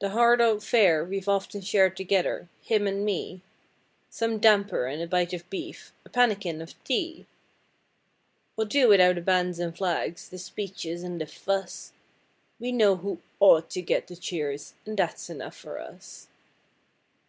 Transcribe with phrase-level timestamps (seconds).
[0.00, 3.42] The hard old fare we've often shared together, him and me,
[4.08, 7.26] Some damper and a bite of beef, a pannikin of tea:
[8.56, 11.92] We'll do without the bands and flags, the speeches and the fuss,
[12.60, 16.28] We know who OUGHT to get the cheers and that's enough for us.